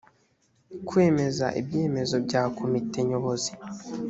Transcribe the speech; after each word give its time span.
kwemeza 0.87 1.45
ibyemezo 1.59 2.15
bya 2.25 2.41
komite 2.57 2.99
nyobozi 3.09 3.51